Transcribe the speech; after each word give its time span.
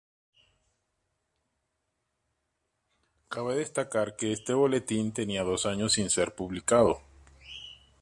Cabe 3.29 3.55
destacar 3.55 4.15
que 4.15 4.31
este 4.33 4.55
Boletín 4.55 5.13
tenía 5.13 5.43
dos 5.43 5.67
años 5.67 5.93
sin 5.93 6.09
ser 6.09 6.33
publicado. 6.33 7.03